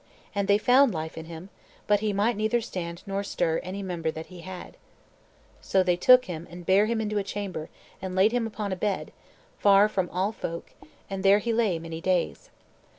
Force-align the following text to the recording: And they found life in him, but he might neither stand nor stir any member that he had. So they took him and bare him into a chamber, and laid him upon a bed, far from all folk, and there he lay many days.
And 0.33 0.47
they 0.47 0.57
found 0.57 0.95
life 0.95 1.15
in 1.15 1.25
him, 1.25 1.49
but 1.85 1.99
he 1.99 2.11
might 2.11 2.35
neither 2.35 2.59
stand 2.59 3.03
nor 3.05 3.23
stir 3.23 3.59
any 3.61 3.83
member 3.83 4.09
that 4.09 4.25
he 4.25 4.39
had. 4.41 4.75
So 5.61 5.83
they 5.83 5.95
took 5.95 6.25
him 6.25 6.47
and 6.49 6.65
bare 6.65 6.87
him 6.87 6.99
into 7.01 7.19
a 7.19 7.23
chamber, 7.23 7.69
and 8.01 8.15
laid 8.15 8.31
him 8.31 8.47
upon 8.47 8.71
a 8.71 8.75
bed, 8.75 9.11
far 9.59 9.87
from 9.87 10.09
all 10.09 10.31
folk, 10.31 10.71
and 11.07 11.21
there 11.21 11.37
he 11.37 11.53
lay 11.53 11.77
many 11.77 12.01
days. 12.01 12.49